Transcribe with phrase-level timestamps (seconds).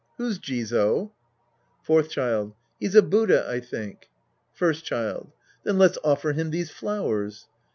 [0.17, 1.11] Who's Jizo?
[1.83, 2.55] Fourth Child.
[2.79, 4.09] He's a Buddha, I think.
[4.51, 5.31] First Child.
[5.61, 7.47] Then let's offer him these flowers.